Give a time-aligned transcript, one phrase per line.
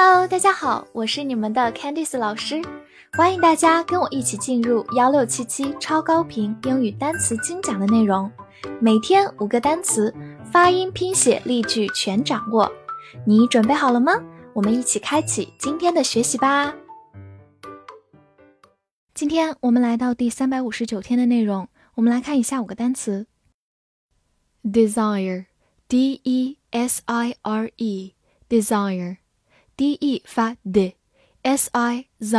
[0.00, 2.62] Hello，大家好，我是你们的 Candice 老师，
[3.14, 8.30] 欢迎大家跟我一起进入幺六七七超高频英语单词精讲的内容，
[8.80, 10.14] 每天五个单词，
[10.52, 12.70] 发音、拼写、例句全掌握，
[13.26, 14.12] 你准备好了吗？
[14.52, 16.72] 我们一起开启今天的学习吧。
[19.14, 23.26] 今天我们来到第三百五十九天的内容，我们来看一下五个单词
[24.62, 29.16] ：desire，d e s i r e，desire。
[29.77, 32.37] d e 发 d，s i z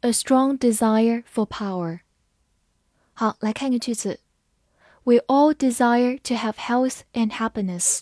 [0.00, 2.00] a strong desire for power。
[3.14, 4.20] 好，来看一个句子。
[5.08, 8.00] We all desire to have health and happiness。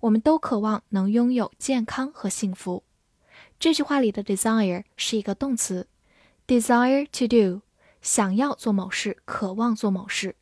[0.00, 2.84] 我们都渴望能拥有健康和幸福。
[3.58, 5.88] 这句话里的 desire 是一个动词，
[6.46, 7.62] desire to do，
[8.02, 10.36] 想要做某事，渴望做某事。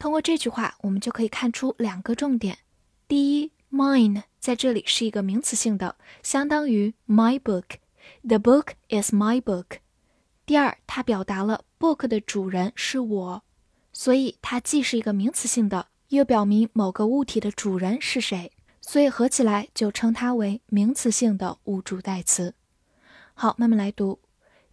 [0.00, 2.58] 通过这句话，我们就可以看出两个重点：
[3.06, 7.76] 第一，mine 在这里是一个名词性的，相当于 my book。
[8.24, 9.78] The book is my book。
[10.44, 13.42] 第二，它表达了 book 的主人是我，
[13.92, 18.50] 所以它既是一个名词性的，又表明某个物体的主人是谁。
[18.82, 22.54] 所以合起来就称它为名词性的物主代词。
[23.32, 24.20] 好，慢慢来读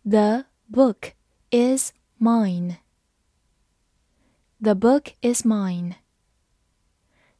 [0.03, 1.13] ：The book
[1.51, 2.77] is mine.
[4.59, 5.93] The book is mine.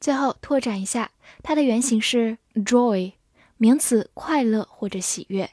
[0.00, 1.12] 最后拓展一下，
[1.42, 3.12] 它的原型是 joy，
[3.56, 5.50] 名词快乐或者喜悦，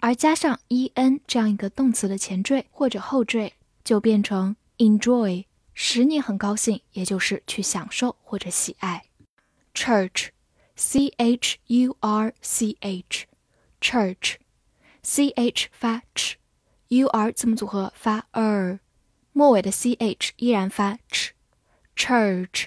[0.00, 3.52] 而加上 en 这样一个动词的前缀或者后缀，
[3.84, 5.44] 就变成 enjoy。
[5.74, 9.04] 使你很高兴，也就是去享受或者喜爱。
[9.74, 14.40] Church，c h u r c h，church，c
[15.30, 18.80] h 发 ch，u r 字母组合发 er，
[19.32, 22.66] 末尾的 c h 依然发 ch，church，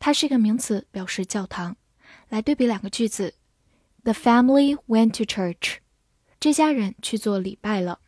[0.00, 1.76] 它是一个名词，表示教堂。
[2.28, 3.34] 来对比两个句子：
[4.02, 5.76] The family went to church，
[6.40, 8.00] 这家人去做礼拜了。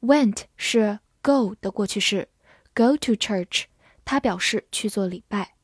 [0.00, 2.28] Went 是 go 的过去式。
[2.75, 3.63] Go to church，
[4.03, 5.55] 它表示去做礼拜，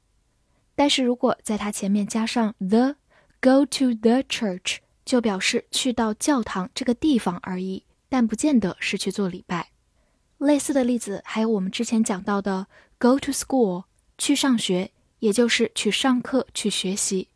[0.75, 9.71] 但是如果在它前面加上 the，go to the church 就表示去到教堂这个地方而已，但不见得是去做礼拜。
[10.37, 12.67] 类似的例子还有我们之前讲到的
[12.97, 13.83] go to school，
[14.17, 17.27] 去上学，也就是去上课去学习，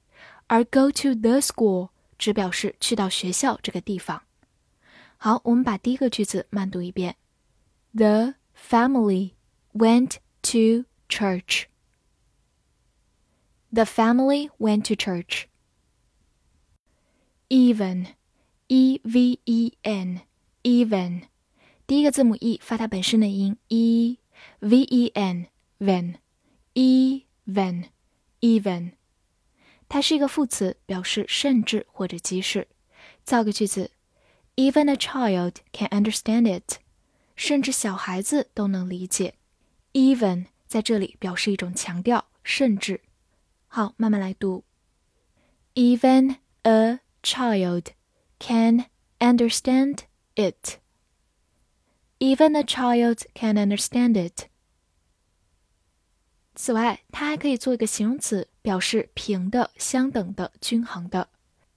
[0.48, 4.24] 而 go to the school 只表示去到学校这个地方。
[5.18, 7.18] 好，我们把第一个句子慢读一遍
[7.94, 9.32] ：The family
[9.75, 11.69] went to church.
[13.73, 15.47] The family went to church.
[17.49, 18.09] Even,
[18.69, 20.23] e v e n,
[20.63, 21.23] even，
[21.87, 24.19] 第一个字母 e 发它本身的音 e
[24.61, 25.47] v e n,
[25.79, 26.17] ven,
[26.75, 27.87] even,
[28.41, 28.93] even，
[29.89, 32.69] 它是一个副词，表示甚至或者即使。
[33.25, 33.91] 造个句子：
[34.57, 36.79] Even a child can understand it，
[37.35, 39.35] 甚至小孩子都能理解。
[39.95, 43.01] Even 在这里表示一种强调，甚至。
[43.67, 44.65] 好，慢慢来读。
[45.75, 47.87] Even a child
[48.39, 48.87] can
[49.19, 50.01] understand
[50.35, 50.79] it.
[52.19, 54.49] Even a child can understand it.
[56.55, 61.29] 此外，它还可以做一个形容词，表示平的、相等的、均衡的。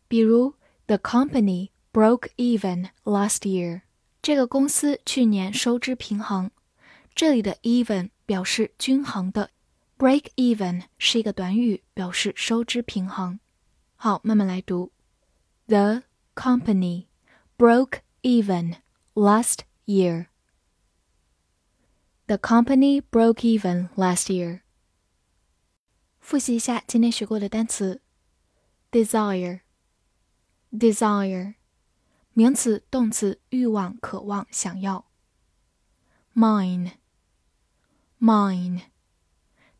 [0.07, 0.55] 比如，
[0.87, 3.83] The company broke even last year.
[4.21, 6.51] 这个公司去年收支平衡。
[7.17, 9.51] 这里的 even 表示均衡的，
[9.97, 13.39] break even 是一个短语，表示收支平衡。
[13.95, 14.91] 好，慢慢来读。
[15.67, 16.03] The
[16.35, 17.05] company
[17.57, 18.77] broke even
[19.13, 20.27] last year.
[22.25, 24.61] The company broke even last year.
[26.19, 28.01] 复习一下今天学过的单词：
[28.91, 29.59] desire,
[30.71, 31.55] desire，
[32.33, 35.05] 名词、动词，欲望、渴望、想要；
[36.33, 36.93] mine,
[38.20, 38.82] mine，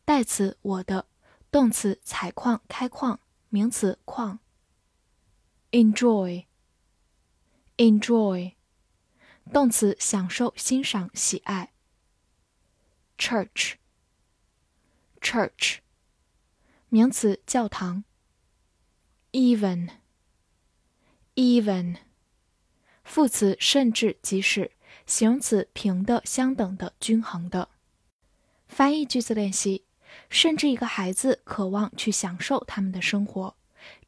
[0.05, 1.06] 代词，我的；
[1.50, 3.19] 动词，采矿、开矿；
[3.49, 4.38] 名词，矿。
[5.70, 6.46] enjoy,
[7.76, 8.55] enjoy，
[9.52, 11.73] 动词，享受、欣赏、喜爱。
[13.19, 13.75] church,
[15.20, 15.79] church，
[16.88, 18.05] 名词，教堂。
[19.32, 19.90] even,
[21.35, 21.96] even，
[23.05, 24.70] 副词，甚至、即使；
[25.05, 27.69] 形容词，平的、相等的、均衡的。
[28.68, 29.82] 翻译句子练习：
[30.30, 33.56] 甚至一个孩子渴望去享受他们的生活。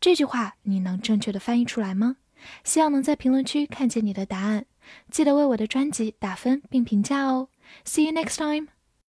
[0.01, 2.17] 这句话你能正确的翻译出来吗？
[2.65, 4.67] 希望能在评论区看见你的答案。
[5.11, 7.49] 记得为我的专辑打分并评价哦。
[7.85, 8.69] See you next time.